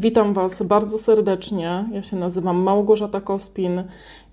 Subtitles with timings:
[0.00, 1.84] Witam Was bardzo serdecznie.
[1.92, 3.84] Ja się nazywam Małgorzata Kospin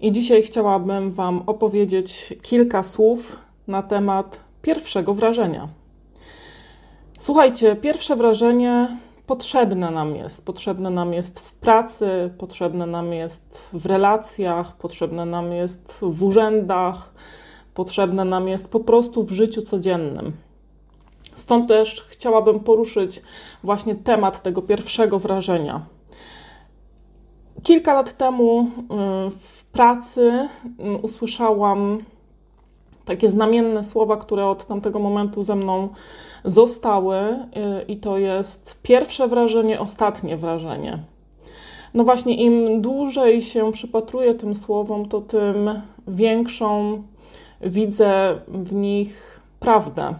[0.02, 5.67] i dzisiaj chciałabym Wam opowiedzieć kilka słów na temat pierwszego wrażenia.
[7.20, 8.97] Słuchajcie, pierwsze wrażenie
[9.28, 10.46] potrzebne nam jest.
[10.46, 12.07] Potrzebne nam jest w pracy,
[12.38, 17.13] potrzebne nam jest w relacjach, potrzebne nam jest w urzędach,
[17.73, 20.45] potrzebne nam jest po prostu w życiu codziennym.
[21.36, 23.21] Stąd też chciałabym poruszyć
[23.63, 25.85] właśnie temat tego pierwszego wrażenia.
[27.63, 28.66] Kilka lat temu y,
[29.40, 30.48] w pracy
[30.79, 31.98] y, usłyszałam
[33.05, 35.90] takie znamienne słowa, które od tamtego momentu ze mną
[36.45, 37.38] zostały, y,
[37.88, 40.99] i to jest pierwsze wrażenie, ostatnie wrażenie.
[41.93, 47.04] No właśnie, im dłużej się przypatruję tym słowom, to tym większą
[47.62, 50.15] widzę w nich prawdę.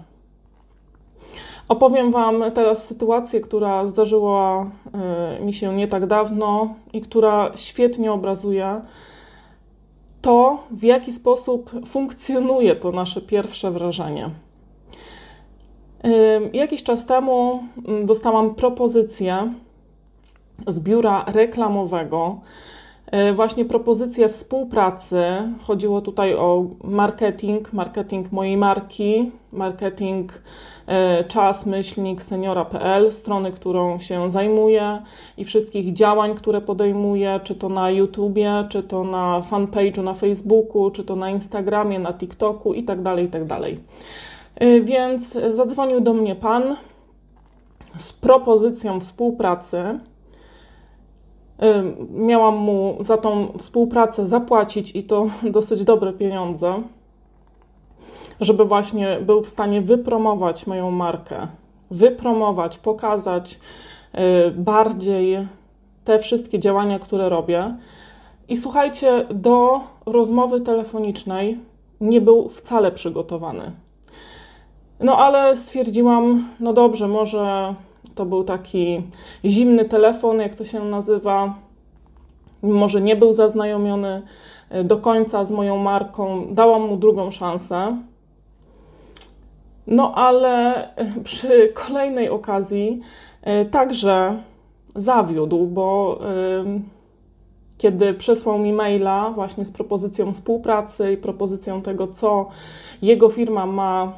[1.68, 8.12] Opowiem Wam teraz sytuację, która zdarzyła e, mi się nie tak dawno i która świetnie
[8.12, 8.82] obrazuje
[10.22, 14.30] to, w jaki sposób funkcjonuje to nasze pierwsze wrażenie.
[16.04, 16.10] E,
[16.54, 17.64] jakiś czas temu
[18.04, 19.54] dostałam propozycję
[20.68, 22.40] z biura reklamowego,
[23.34, 25.24] właśnie propozycję współpracy.
[25.64, 30.34] Chodziło tutaj o marketing, marketing mojej marki, marketing
[30.88, 35.02] E, czas myślnik seniora.pl, strony, którą się zajmuję
[35.38, 40.92] i wszystkich działań, które podejmuję, czy to na YouTubie, czy to na fanpage'u na Facebooku,
[40.92, 43.48] czy to na Instagramie, na TikToku itd., tak itd.
[43.48, 43.62] Tak
[44.56, 46.76] e, więc zadzwonił do mnie pan
[47.98, 50.00] z propozycją współpracy.
[51.60, 56.82] E, miałam mu za tą współpracę zapłacić i to dosyć dobre pieniądze
[58.42, 61.48] żeby właśnie był w stanie wypromować moją markę,
[61.92, 63.60] wypromować, pokazać
[64.16, 65.48] y, bardziej
[66.04, 67.76] te wszystkie działania, które robię.
[68.48, 71.60] I słuchajcie, do rozmowy telefonicznej
[72.02, 73.72] nie był wcale przygotowany.
[75.00, 77.76] No ale stwierdziłam, no dobrze, może
[78.16, 79.02] to był taki
[79.46, 81.56] zimny telefon, jak to się nazywa.
[82.64, 84.22] Może nie był zaznajomiony
[84.76, 86.48] y, do końca z moją marką.
[86.52, 87.98] Dałam mu drugą szansę.
[89.88, 90.90] No ale
[91.24, 93.02] przy kolejnej okazji
[93.42, 94.38] e, także
[94.96, 96.20] zawiódł, bo
[97.78, 102.46] kiedy przesłał mi maila właśnie z propozycją współpracy i propozycją tego, co
[103.02, 104.12] jego firma ma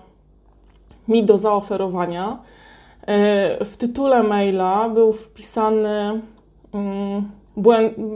[1.08, 2.57] mi do zaoferowania, e,
[3.66, 6.22] w tytule maila był wpisany,
[6.74, 7.32] mm,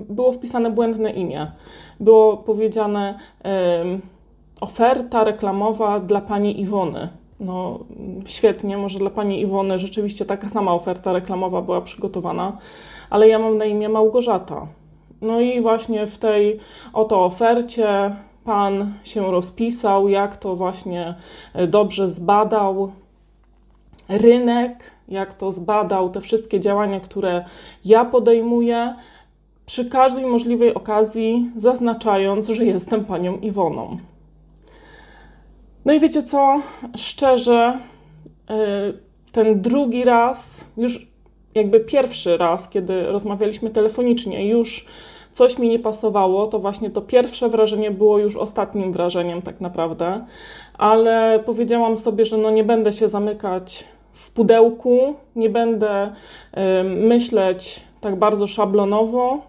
[0.09, 1.51] było wpisane błędne imię.
[1.99, 3.19] Było powiedziane
[4.61, 7.09] oferta reklamowa dla pani Iwony
[7.41, 7.79] no
[8.25, 12.57] świetnie, może dla pani Iwony rzeczywiście taka sama oferta reklamowa była przygotowana,
[13.09, 14.67] ale ja mam na imię Małgorzata.
[15.21, 16.59] No i właśnie w tej
[16.93, 21.15] oto ofercie pan się rozpisał, jak to właśnie
[21.53, 22.91] e, dobrze zbadał
[24.11, 27.45] rynek, jak to zbadał te wszystkie działania, które
[27.85, 28.95] ja podejmuję,
[29.65, 33.97] przy każdej możliwej okazji zaznaczając, że jestem panią Iwoną.
[35.85, 36.61] No i wiecie co?
[36.97, 37.77] Szczerze,
[38.49, 38.53] y,
[39.31, 41.07] ten drugi raz, już
[41.55, 44.85] jakby pierwszy raz, kiedy rozmawialiśmy telefonicznie, już
[45.33, 50.25] coś mi nie pasowało, to właśnie to pierwsze wrażenie było już ostatnim wrażeniem, tak naprawdę.
[50.77, 56.11] Ale powiedziałam sobie, że no nie będę się zamykać w pudełku, nie będę
[56.83, 59.41] myśleć tak bardzo szablonowo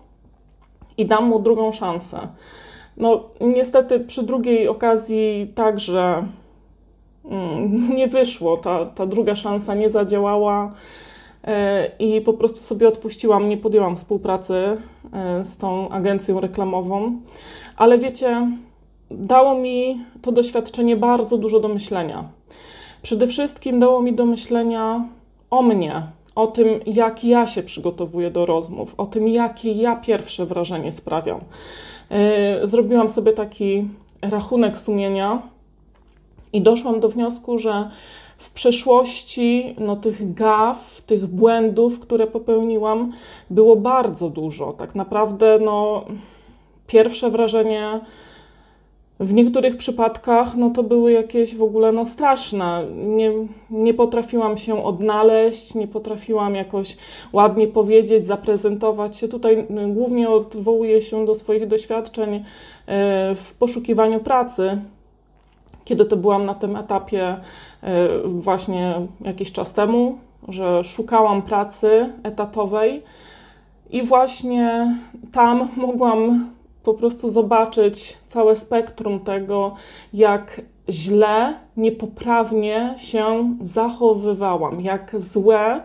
[0.99, 2.29] i dam mu drugą szansę.
[2.97, 6.25] No, niestety przy drugiej okazji także
[7.25, 8.57] mm, nie wyszło.
[8.57, 10.73] Ta, ta druga szansa nie zadziałała
[11.45, 14.55] e, i po prostu sobie odpuściłam, nie podjęłam współpracy
[15.13, 17.21] e, z tą agencją reklamową.
[17.77, 18.49] Ale wiecie,
[19.11, 22.25] dało mi to doświadczenie bardzo dużo do myślenia.
[23.03, 25.05] Przede wszystkim dało mi do myślenia
[25.51, 26.03] o mnie,
[26.35, 31.41] o tym, jak ja się przygotowuję do rozmów, o tym, jakie ja pierwsze wrażenie sprawiam.
[32.11, 33.85] E, zrobiłam sobie taki
[34.23, 35.43] rachunek sumienia
[36.53, 37.89] i doszłam do wniosku, że
[38.37, 43.13] w przeszłości no, tych gaf, tych błędów, które popełniłam,
[43.51, 44.73] było bardzo dużo.
[44.73, 46.05] Tak naprawdę no,
[46.87, 48.01] pierwsze wrażenie
[49.23, 52.85] w niektórych przypadkach no to były jakieś w ogóle no straszne.
[52.95, 53.33] Nie,
[53.71, 56.97] nie potrafiłam się odnaleźć, nie potrafiłam jakoś
[57.33, 59.29] ładnie powiedzieć, zaprezentować się.
[59.29, 62.43] Tutaj y, głównie odwołuję się do swoich doświadczeń y,
[63.35, 64.79] w poszukiwaniu pracy.
[65.85, 67.89] Kiedy to byłam na tym etapie y,
[68.25, 68.95] właśnie
[69.25, 70.19] jakiś czas temu,
[70.49, 73.03] że szukałam pracy etatowej
[73.91, 74.97] I właśnie
[75.33, 76.51] tam mogłam
[76.85, 79.75] po prostu zobaczyć całe spektrum tego,
[80.15, 85.83] jak źle, niepoprawnie się zachowywałam, jak złe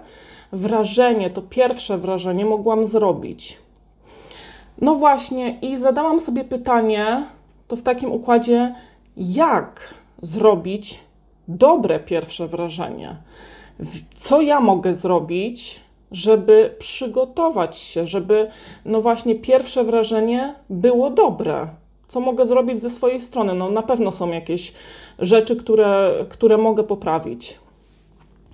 [0.52, 3.58] wrażenie, to pierwsze wrażenie mogłam zrobić.
[4.82, 7.24] No właśnie, i zadałam sobie pytanie,
[7.68, 8.76] to w takim układzie,
[9.18, 11.00] jak zrobić
[11.48, 13.16] dobre pierwsze wrażenie?
[14.20, 15.80] Co ja mogę zrobić,
[16.12, 18.48] żeby przygotować się, żeby
[18.86, 21.68] no właśnie pierwsze wrażenie było dobre?
[22.08, 23.54] Co mogę zrobić ze swojej strony?
[23.54, 24.74] No na pewno są jakieś
[25.20, 27.58] rzeczy, które, które mogę poprawić.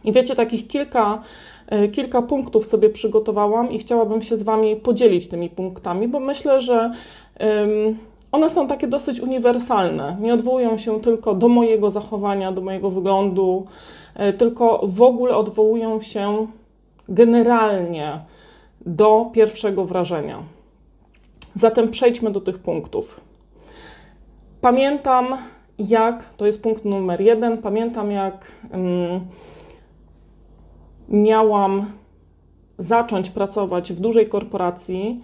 [0.04, 1.22] I wiecie, takich kilka
[1.68, 6.62] E, kilka punktów sobie przygotowałam i chciałabym się z Wami podzielić tymi punktami, bo myślę,
[6.62, 6.92] że
[8.32, 10.18] one są takie dosyć uniwersalne.
[10.22, 13.66] Nie odwołują się tylko do mojego zachowania, do mojego wyglądu,
[14.16, 16.48] e, tylko w ogóle odwołują się
[17.10, 18.20] generalnie
[18.86, 20.44] do pierwszego wrażenia.
[21.56, 23.22] Zatem przejdźmy do tych punktów.
[24.62, 25.38] Pamiętam,
[25.80, 27.58] jak to jest punkt numer jeden.
[27.58, 28.52] Pamiętam, jak
[31.10, 31.86] miałam
[32.78, 35.22] zacząć pracować w dużej korporacji,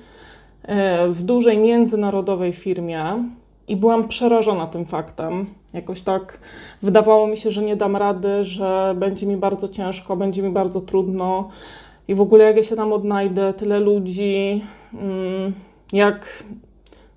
[0.63, 3.23] e, w dużej międzynarodowej firmie
[3.69, 5.45] i byłam przerażona tym faktem.
[5.73, 6.39] Jakoś tak
[6.81, 10.81] wydawało mi się, że nie dam rady, że będzie mi bardzo ciężko, będzie mi bardzo
[10.81, 11.49] trudno
[12.07, 14.61] i w ogóle jak ja się tam odnajdę, tyle ludzi,
[14.93, 15.53] mm,
[15.93, 16.43] jak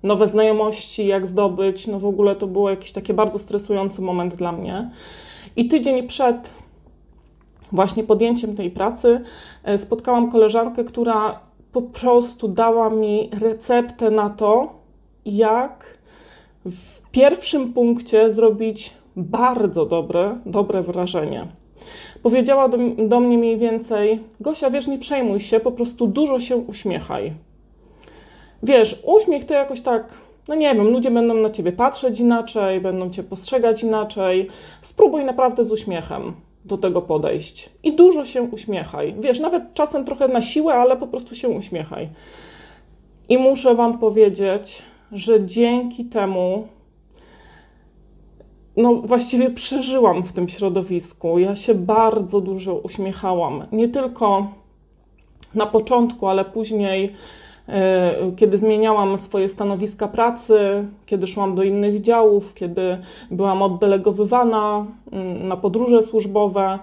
[0.03, 4.51] nowe znajomości, jak zdobyć, no w ogóle to było jakiś taki bardzo stresujący moment dla
[4.51, 4.89] mnie.
[5.55, 6.53] I tydzień przed
[7.71, 9.21] właśnie podjęciem tej pracy
[9.63, 11.39] e, spotkałam koleżankę, która
[11.71, 14.73] po prostu dała mi receptę na to,
[15.25, 15.92] jak
[16.65, 21.47] w pierwszym punkcie zrobić bardzo dobre, dobre wrażenie.
[22.23, 26.57] Powiedziała do, do mnie mniej więcej: Gosia, wiesz, nie przejmuj się, po prostu dużo się
[26.57, 27.33] uśmiechaj.
[28.63, 30.13] Wiesz, uśmiech to jakoś tak,
[30.47, 34.49] no nie wiem, ludzie będą na ciebie patrzeć inaczej, będą cię postrzegać inaczej.
[34.81, 36.33] Spróbuj naprawdę z uśmiechem
[36.65, 37.69] do tego podejść.
[37.83, 39.15] I dużo się uśmiechaj.
[39.19, 42.09] Wiesz, nawet czasem trochę na siłę, ale po prostu się uśmiechaj.
[43.29, 44.81] I muszę Wam powiedzieć,
[45.13, 46.67] że dzięki temu,
[48.77, 51.39] no właściwie przeżyłam w tym środowisku.
[51.39, 53.63] Ja się bardzo dużo uśmiechałam.
[53.71, 54.47] Nie tylko
[55.55, 57.13] na początku, ale później
[57.69, 62.97] E, kiedy zmieniałam swoje stanowiska pracy, kiedy szłam do innych działów, kiedy
[63.31, 66.79] byłam oddelegowywana mm, na podróże służbowe,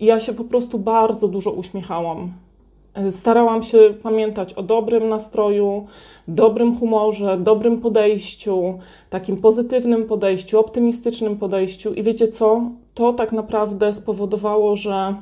[0.00, 2.32] ja się po prostu bardzo dużo uśmiechałam.
[2.94, 5.86] E, starałam się pamiętać o dobrym nastroju,
[6.28, 8.78] dobrym humorze, dobrym podejściu,
[9.10, 11.94] takim pozytywnym podejściu, optymistycznym podejściu.
[11.94, 12.62] I wiecie co?
[12.94, 15.14] To tak naprawdę spowodowało, że.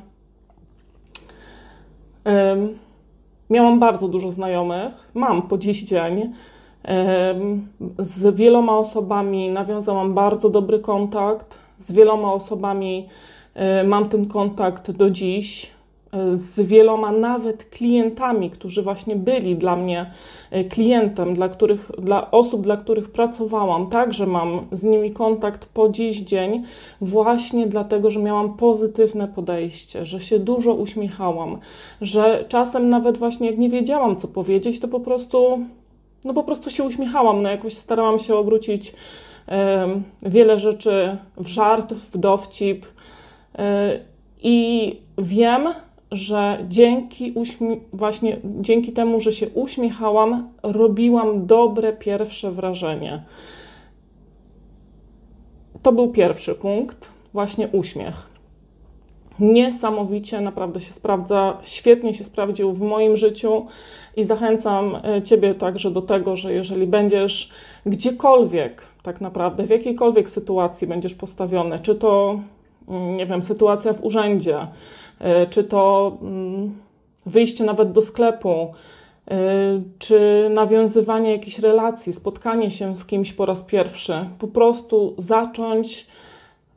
[2.25, 2.87] Yy,
[3.51, 6.33] Miałam bardzo dużo znajomych, mam po dziś dzień.
[7.99, 13.09] Z wieloma osobami nawiązałam bardzo dobry kontakt, z wieloma osobami
[13.55, 15.71] e, mam ten kontakt do dziś
[16.35, 20.11] z wieloma nawet klientami, którzy właśnie byli dla mnie
[20.51, 23.91] e, klientem, dla, których, dla osób, dla których pracowałam.
[23.91, 26.63] Także mam z nimi kontakt po dziś dzień,
[27.01, 31.59] właśnie dlatego, że miałam pozytywne podejście, że się dużo uśmiechałam,
[32.01, 35.59] że czasem nawet właśnie jak nie wiedziałam, co powiedzieć, to po prostu,
[36.25, 38.95] no po prostu się uśmiechałam, no jakoś starałam się obrócić
[39.49, 39.89] e,
[40.23, 42.87] wiele rzeczy w żart, w dowcip.
[43.59, 44.01] E,
[44.43, 45.69] I wiem,
[46.11, 47.35] że dzięki,
[47.93, 53.23] właśnie dzięki temu, że się uśmiechałam, robiłam dobre pierwsze wrażenie.
[55.83, 58.37] To był pierwszy punkt, właśnie uśmiech.
[59.41, 63.67] Niesamowicie naprawdę się sprawdza, świetnie się sprawdził w moim życiu
[64.17, 67.51] i zachęcam e, Ciebie także do tego, że jeżeli będziesz
[67.87, 72.39] gdziekolwiek, tak naprawdę, w jakiejkolwiek sytuacji będziesz postawiony, czy to,
[72.89, 74.67] nie wiem, sytuacja w urzędzie,
[75.19, 76.75] E, czy to mm,
[77.27, 78.75] wyjście nawet do sklepu,
[79.31, 79.37] e,
[79.99, 84.29] czy nawiązywanie jakichś relacji, spotkanie się z kimś po raz pierwszy.
[84.39, 86.07] Po prostu zacząć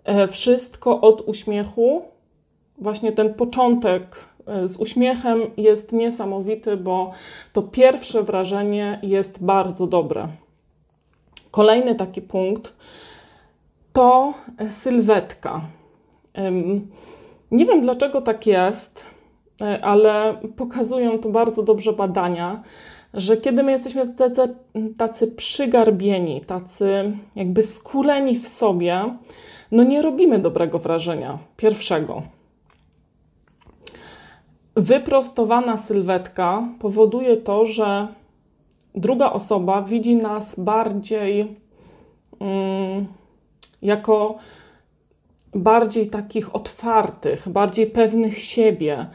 [0.03, 2.01] e, wszystko od uśmiechu.
[2.77, 4.29] Właśnie ten początek
[4.65, 7.11] z uśmiechem jest niesamowity, bo
[7.53, 10.27] to pierwsze wrażenie jest bardzo dobre.
[11.51, 12.77] Kolejny taki punkt
[13.93, 14.33] to
[14.69, 15.61] sylwetka.
[17.51, 19.05] Nie wiem dlaczego tak jest,
[19.61, 22.63] e, ale pokazują to bardzo dobrze badania,
[23.13, 24.55] że kiedy my jesteśmy tacy,
[24.97, 29.15] tacy przygarbieni, tacy jakby skuleni w sobie,
[29.71, 32.21] no nie robimy dobrego wrażenia pierwszego.
[34.75, 38.07] wyprostowana sylwetka powoduje to, że
[38.95, 41.55] druga osoba widzi nas bardziej
[42.39, 43.05] mm,
[43.81, 44.37] jako
[45.55, 49.05] bardziej takich otwartych, bardziej pewnych siebie.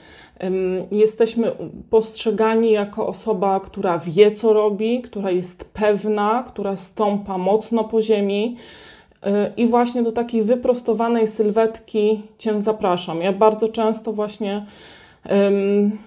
[0.90, 1.52] Jesteśmy
[1.90, 8.56] postrzegani jako osoba, która wie, co robi, która jest pewna, która stąpa mocno po ziemi.
[9.26, 13.22] Y, I właśnie do takiej wyprostowanej sylwetki Cię zapraszam.
[13.22, 14.66] Ja bardzo często właśnie
[15.30, 15.98] um,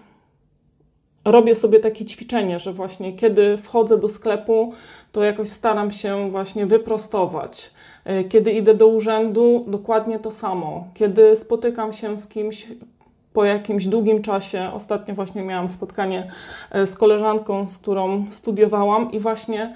[1.25, 4.73] robię sobie takie ćwiczenie, że właśnie kiedy wchodzę do sklepu,
[5.11, 7.71] to jakoś staram się właśnie wyprostować.
[8.09, 10.87] Y, kiedy idę do urzędu, dokładnie to samo.
[10.93, 12.67] Kiedy spotykam się z kimś
[13.33, 16.31] po jakimś długim czasie, ostatnio właśnie miałam spotkanie
[16.75, 19.73] y, z koleżanką, z którą studiowałam, i właśnie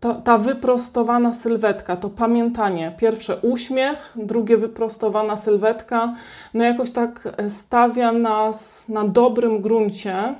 [0.00, 2.94] to, ta wyprostowana sylwetka, to pamiętanie.
[2.98, 6.14] Pierwsze uśmiech, drugie wyprostowana sylwetka,
[6.54, 10.34] no jakoś tak stawia nas na dobrym gruncie,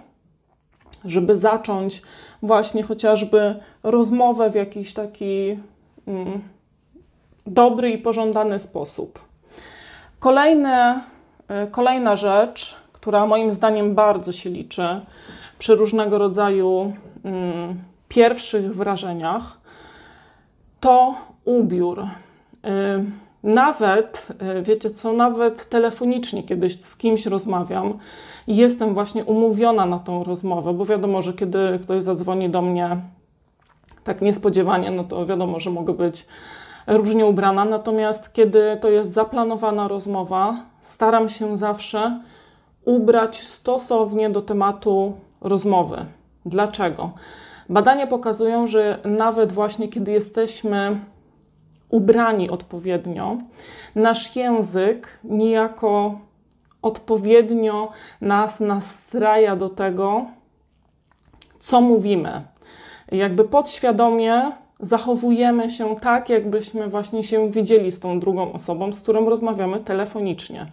[1.05, 2.03] żeby zacząć
[2.43, 5.59] właśnie chociażby rozmowę w jakiś taki
[6.07, 6.41] mm,
[7.49, 9.19] dobry i pożądany sposób.
[10.19, 11.03] Kolejne,
[11.49, 15.01] e, kolejna rzecz, która moim zdaniem bardzo się liczy
[15.59, 16.93] przy różnego rodzaju
[17.25, 17.79] mm,
[18.09, 19.59] pierwszych wrażeniach,
[20.81, 21.15] to
[21.45, 22.01] ubiór.
[22.01, 22.09] Y,
[23.43, 24.29] nawet,
[24.59, 27.99] y, wiecie co, nawet telefonicznie kiedyś z kimś rozmawiam
[28.47, 32.97] i jestem właśnie umówiona na tą rozmowę, bo wiadomo, że kiedy ktoś zadzwoni do mnie
[34.05, 36.27] tak niespodziewanie, no to wiadomo, że mogę być
[36.89, 37.65] różnie ubrana.
[37.65, 42.21] Natomiast kiedy to jest zaplanowana rozmowa, staram się zawsze
[42.85, 46.05] ubrać stosownie do tematu rozmowy.
[46.47, 47.11] Dlaczego?
[47.69, 51.01] Badania pokazują, że nawet właśnie kiedy jesteśmy
[51.89, 53.37] ubrani odpowiednio,
[53.95, 56.19] nasz język niejako
[56.83, 60.27] odpowiednio nas nastraja do tego,
[61.61, 62.43] co mówimy.
[63.13, 69.29] Jakby podświadomie zachowujemy się tak, jakbyśmy właśnie się widzieli z tą drugą osobą, z którą
[69.29, 70.67] rozmawiamy telefonicznie.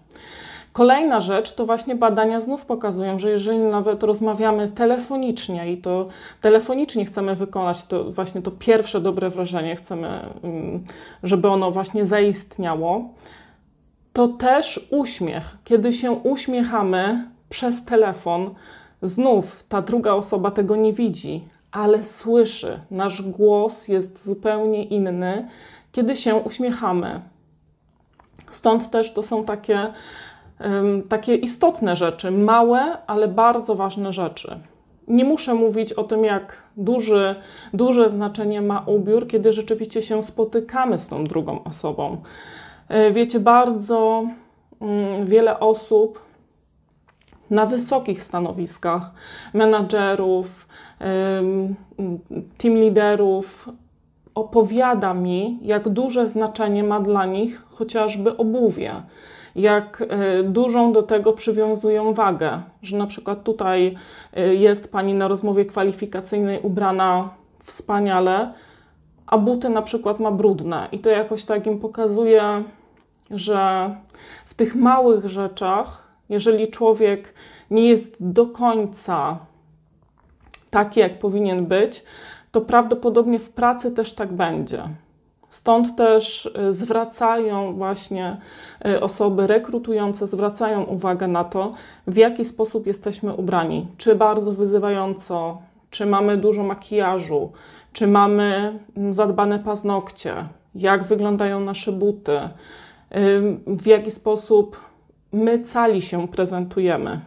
[0.74, 6.08] Kolejna rzecz to właśnie badania znów pokazują, że jeżeli nawet rozmawiamy telefonicznie i to
[6.42, 10.08] telefonicznie chcemy wykonać to właśnie to pierwsze dobre wrażenie, chcemy,
[10.44, 10.84] mm,
[11.24, 13.10] żeby ono właśnie zaistniało,
[14.14, 15.58] to też uśmiech.
[15.64, 18.50] Kiedy się uśmiechamy przez telefon,
[19.02, 21.42] znów ta druga osoba tego nie widzi,
[21.76, 22.80] ale słyszy.
[22.92, 25.48] Nasz głos jest zupełnie inny,
[25.92, 27.22] kiedy się uśmiechamy.
[28.52, 29.94] Stąd też to są takie
[31.10, 34.60] takie istotne rzeczy, małe, ale bardzo ważne rzeczy.
[35.08, 37.36] Nie muszę mówić o tym, jak duży,
[37.74, 42.18] duże znaczenie ma ubiór, kiedy rzeczywiście się spotykamy z tą drugą osobą.
[42.90, 44.26] E, wiecie, bardzo
[44.82, 46.25] mm, wiele osób
[47.50, 49.12] na wysokich stanowiskach,
[49.54, 50.68] menadżerów,
[52.58, 53.70] team liderów,
[54.36, 59.04] opowiada mi, jak duże znaczenie ma dla nich chociażby obuwie
[59.56, 63.98] jak e, dużą do tego przywiązują wagę, że na przykład tutaj
[64.34, 67.30] e, jest pani na rozmowie kwalifikacyjnej ubrana
[67.64, 68.50] wspaniale,
[69.28, 70.88] a buty na przykład ma brudne.
[70.92, 72.64] I to jakoś tak im pokazuje,
[73.32, 73.90] że
[74.46, 77.34] w tych małych rzeczach, jeżeli człowiek
[77.72, 79.40] nie jest do końca
[80.70, 82.04] taki, jak powinien być,
[82.52, 84.84] to prawdopodobnie w pracy też tak będzie.
[85.50, 88.38] Stąd też y, zwracają właśnie
[88.88, 91.74] y, osoby rekrutujące, zwracają uwagę na to,
[92.08, 93.88] w jaki sposób jesteśmy ubrani.
[93.98, 97.52] Czy bardzo wyzywająco, czy mamy dużo makijażu,
[97.94, 100.36] czy mamy mm, zadbane paznokcie,
[100.76, 102.40] jak wyglądają nasze buty,
[103.68, 104.78] w jaki sposób
[105.32, 107.22] my cali się prezentujemy.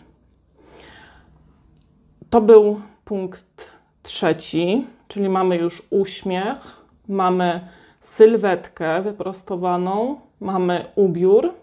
[2.30, 3.70] To był punkt
[4.02, 7.68] trzeci, czyli mamy już uśmiech, mamy
[8.00, 11.54] sylwetkę wyprostowaną, mamy ubiór.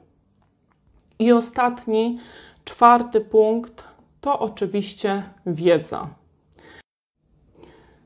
[1.19, 2.19] I ostatni,
[2.65, 3.83] czwarty punkt
[4.21, 6.07] to oczywiście wiedza.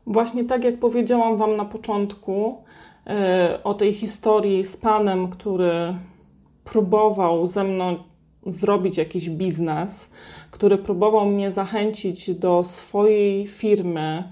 [0.05, 2.63] Właśnie tak jak powiedziałam Wam na początku
[3.05, 3.13] yy,
[3.63, 5.95] o tej historii z panem, który
[6.63, 7.97] próbował ze mną
[8.45, 10.11] zrobić jakiś biznes,
[10.51, 14.23] który próbował mnie zachęcić do swojej firmy,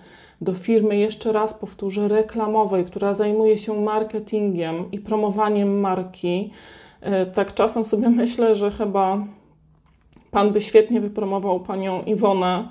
[0.42, 6.52] do firmy, jeszcze raz powtórzę, reklamowej, która zajmuje się marketingiem i promowaniem marki.
[7.02, 9.26] E, tak czasem sobie myślę, że chyba
[10.32, 12.70] Pan by świetnie wypromował Panią Iwonę,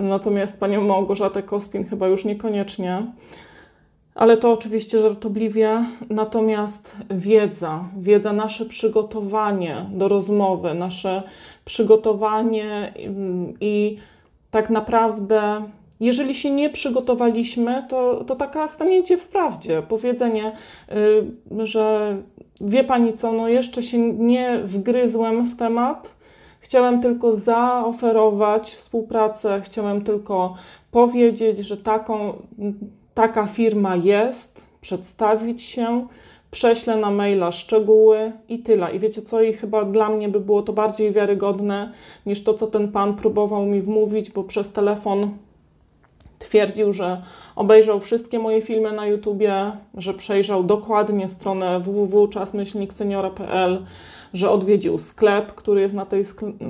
[0.00, 3.12] natomiast Panią Małgorzatę Kospin chyba już niekoniecznie.
[4.18, 11.22] Ale to oczywiście żartobliwie, natomiast wiedza, wiedza, nasze przygotowanie do rozmowy, nasze
[11.64, 13.98] przygotowanie mm, i
[14.50, 15.62] tak naprawdę,
[16.00, 20.52] jeżeli się nie przygotowaliśmy, to, to taka staniecie w prawdzie, powiedzenie,
[21.60, 22.16] y, że
[22.60, 26.18] wie pani co, no jeszcze się nie wgryzłem w temat,
[26.60, 30.54] Chciałem tylko zaoferować współpracę, chciałem tylko
[30.90, 32.42] powiedzieć, że taką,
[33.18, 36.06] taka firma jest, przedstawić się,
[36.50, 38.94] prześlę na maila szczegóły i tyle.
[38.94, 41.92] I wiecie co, i chyba dla mnie by było to bardziej wiarygodne
[42.26, 45.30] niż to, co ten pan próbował mi wmówić, bo przez telefon
[46.38, 47.22] twierdził, że
[47.56, 53.84] obejrzał wszystkie moje filmy na YouTubie, że przejrzał dokładnie stronę www.czasmyślnikseniora.pl,
[54.34, 56.24] że odwiedził sklep, który jest na tej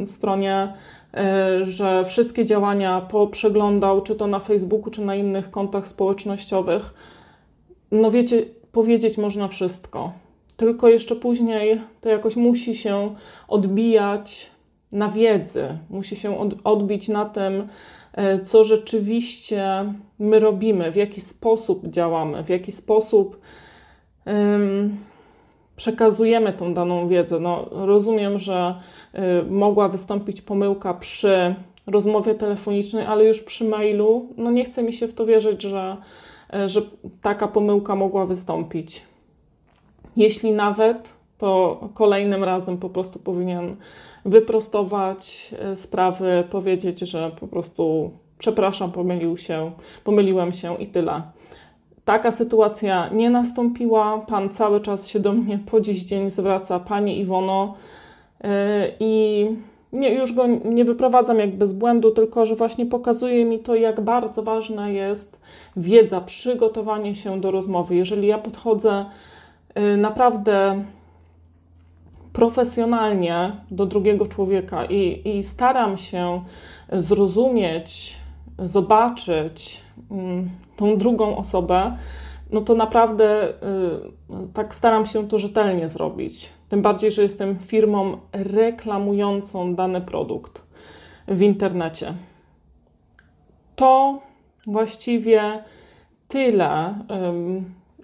[0.05, 0.73] stronie,
[1.63, 6.95] że wszystkie działania poprzeglądał, czy to na Facebooku, czy na innych kontach społecznościowych.
[7.93, 10.13] No wiecie, powiedzieć można wszystko.
[10.57, 13.15] Tylko jeszcze później to jakoś musi się
[13.49, 14.51] odbijać
[14.93, 17.69] na wiedzy, musi się odbić na tym,
[18.13, 23.41] e, co rzeczywiście my robimy, w jaki sposób działamy, w jaki sposób
[25.79, 27.41] przekazujemy tą daną wiedzę.
[27.41, 28.75] No, rozumiem, że
[29.15, 31.55] y, mogła wystąpić pomyłka przy
[31.87, 35.97] rozmowie telefonicznej, ale już przy mailu, no nie chce mi się w to wierzyć, że,
[36.55, 36.83] y, że
[37.23, 39.03] taka pomyłka mogła wystąpić.
[40.17, 43.77] Jeśli nawet, to kolejnym razem po prostu powinien
[44.25, 49.73] wyprostować y, sprawy, powiedzieć, że po prostu przepraszam, pomylił się,
[50.05, 51.23] pomyliłem się i tyle.
[52.09, 54.19] Taka sytuacja nie nastąpiła.
[54.19, 57.75] Pan cały czas się do mnie po dziś dzień zwraca, Pani Iwono,
[58.45, 58.49] y,
[59.01, 59.47] i
[59.93, 64.01] nie, już go nie wyprowadzam jakby z błędu, tylko że właśnie pokazuje mi to, jak
[64.01, 65.41] bardzo ważna jest
[65.77, 67.97] wiedza, przygotowanie się do rozmowy.
[67.97, 69.05] Jeżeli ja podchodzę
[69.79, 70.85] y, naprawdę
[72.33, 76.43] profesjonalnie do drugiego człowieka i, i staram się
[76.93, 78.17] zrozumieć,
[78.59, 79.88] zobaczyć,
[80.77, 81.97] tą drugą osobę,
[82.51, 83.53] no to naprawdę y,
[84.55, 86.51] tak staram się to rzetelnie zrobić.
[86.69, 90.63] Tym bardziej, że jestem firmą reklamującą dany produkt
[91.29, 92.15] w internecie.
[93.77, 94.19] To
[94.67, 95.63] właściwie
[96.29, 96.95] tyle,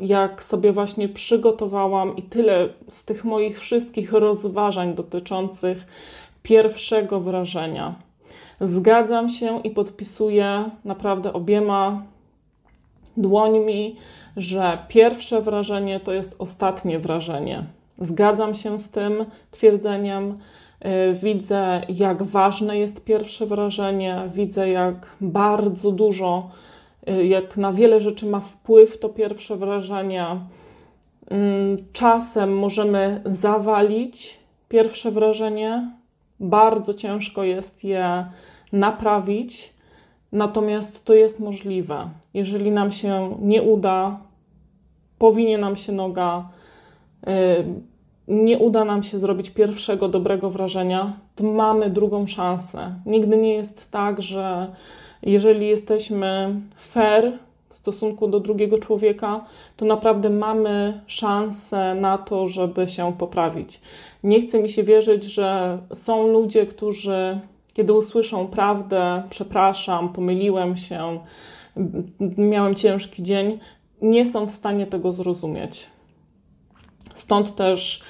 [0.01, 5.87] jak sobie właśnie przygotowałam, i tyle z tych moich wszystkich rozważań dotyczących
[6.43, 7.95] pierwszego wrażenia.
[8.61, 12.03] Zgadzam się i podpisuję naprawdę obiema
[13.17, 13.97] dłońmi,
[14.37, 17.65] że pierwsze wrażenie to jest ostatnie wrażenie.
[17.99, 20.35] Zgadzam się z tym twierdzeniem.
[21.11, 26.51] Y, widzę, jak ważne jest pierwsze wrażenie, widzę, jak bardzo dużo,
[27.09, 30.27] y, jak na wiele rzeczy ma wpływ to pierwsze wrażenie.
[31.31, 34.39] Mm, czasem możemy zawalić
[34.69, 35.91] pierwsze wrażenie,
[36.41, 38.27] bardzo ciężko jest je
[38.73, 39.75] naprawić,
[40.33, 42.09] natomiast to jest możliwe.
[42.35, 44.21] Jeżeli nam się nie uda,
[45.19, 46.49] powinie nam się noga,
[47.23, 47.65] y,
[48.29, 52.95] nie uda nam się zrobić pierwszego dobrego wrażenia, to mamy drugą szansę.
[53.07, 54.67] Nigdy nie jest tak, że
[55.23, 57.33] jeżeli jesteśmy fair
[57.77, 59.41] stosunku do drugiego człowieka,
[59.77, 63.81] to naprawdę mamy szansę na to, żeby się poprawić.
[64.25, 67.41] Nie chce mi się wierzyć, że są ludzie, którzy
[67.75, 71.19] kiedy usłyszą prawdę, przepraszam, pomyliłem się,
[72.39, 73.59] miałem ciężki dzień,
[74.03, 75.87] nie są w stanie tego zrozumieć.
[77.15, 78.03] Stąd też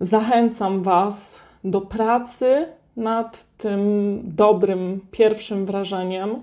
[0.00, 6.42] zachęcam Was do pracy nad tym dobrym pierwszym wrażeniem,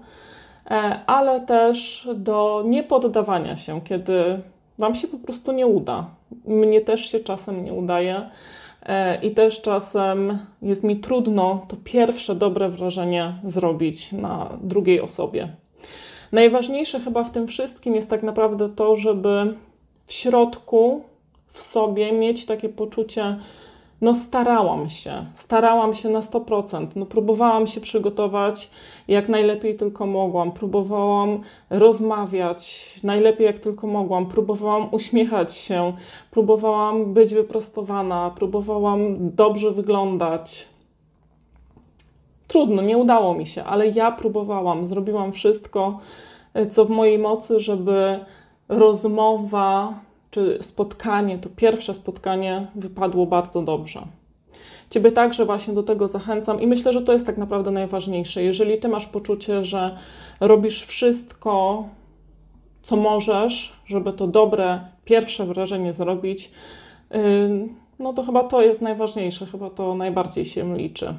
[1.06, 4.42] ale też do niepoddawania się, kiedy
[4.80, 6.10] Wam się po prostu nie uda.
[6.46, 8.30] Mnie też się czasem nie udaje
[8.84, 15.50] e, i też czasem jest mi trudno to pierwsze dobre wrażenie zrobić na drugiej osobie.
[16.32, 19.56] Najważniejsze chyba w tym wszystkim jest tak naprawdę to, żeby
[20.06, 21.04] w środku,
[21.48, 23.40] w sobie mieć takie poczucie,
[24.02, 28.72] no starałam się, starałam się na 100%, no próbowałam się przygotować
[29.08, 35.94] jak najlepiej tylko mogłam, próbowałam rozmawiać najlepiej jak tylko mogłam, próbowałam uśmiechać się,
[36.32, 39.00] próbowałam być wyprostowana, próbowałam
[39.36, 40.68] dobrze wyglądać,
[42.50, 46.00] Trudno, nie udało mi się, ale ja próbowałam, zrobiłam wszystko,
[46.54, 48.20] e, co w mojej mocy, żeby
[48.70, 49.94] rozmowa
[50.32, 54.02] czy spotkanie, to pierwsze spotkanie wypadło bardzo dobrze.
[54.90, 58.44] Ciebie także właśnie do tego zachęcam i myślę, że to jest tak naprawdę najważniejsze.
[58.44, 59.98] Jeżeli ty masz poczucie, że
[60.40, 61.84] robisz wszystko,
[62.84, 66.52] co możesz, żeby to dobre pierwsze wrażenie zrobić,
[68.00, 71.14] no to chyba to jest najważniejsze, chyba to najbardziej się liczy.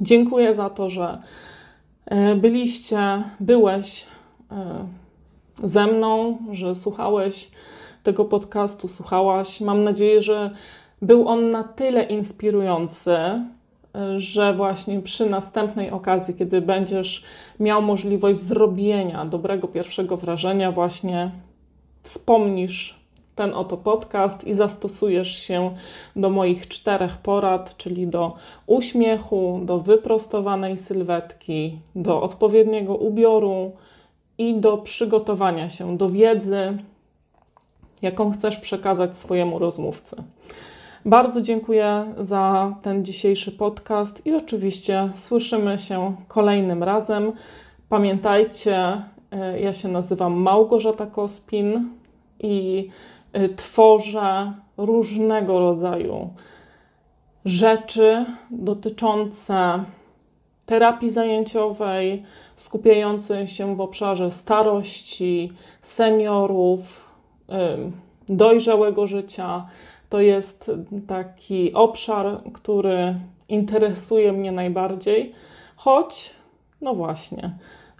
[0.00, 1.22] Dziękuję za to, że
[2.06, 4.06] e, byliście, byłeś
[4.50, 4.86] e,
[5.62, 7.50] ze mną, że słuchałeś
[8.02, 9.60] tego podcastu, słuchałaś.
[9.60, 10.50] Mam nadzieję, że
[11.02, 13.16] był on na tyle inspirujący,
[14.16, 17.24] że właśnie przy następnej okazji, kiedy będziesz
[17.60, 21.30] miał możliwość zrobienia dobrego pierwszego wrażenia, właśnie
[22.02, 23.00] wspomnisz
[23.34, 25.74] ten oto podcast i zastosujesz się
[26.16, 28.32] do moich czterech porad, czyli do
[28.66, 33.72] uśmiechu, do wyprostowanej sylwetki, do odpowiedniego ubioru
[34.38, 36.78] i do przygotowania się do wiedzy,
[38.02, 40.16] jaką chcesz przekazać swojemu rozmówcy.
[41.04, 47.32] Bardzo dziękuję za ten dzisiejszy podcast i oczywiście słyszymy się kolejnym razem.
[47.88, 51.88] Pamiętajcie, e, ja się nazywam Małgorzata Kospin
[52.40, 52.88] i
[53.36, 56.30] Y, tworzę różnego rodzaju
[57.44, 59.84] rzeczy dotyczące
[60.66, 62.22] terapii zajęciowej,
[62.56, 67.09] skupiającej się w obszarze starości, seniorów,
[68.28, 69.64] dojrzałego życia.
[70.08, 70.70] To jest
[71.06, 73.14] taki obszar, który
[73.48, 75.32] interesuje mnie najbardziej,
[75.76, 76.34] choć,
[76.80, 77.50] no właśnie,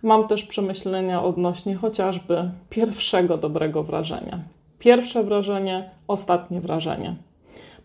[0.03, 4.39] mam też przemyślenia odnośnie chociażby pierwszego dobrego wrażenia.
[4.79, 7.17] Pierwsze wrażenie, ostatnie wrażenie.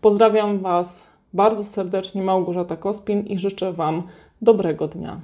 [0.00, 4.02] Pozdrawiam Was bardzo serdecznie, Małgorzata Kospin i życzę Wam
[4.42, 5.20] dobrego dnia.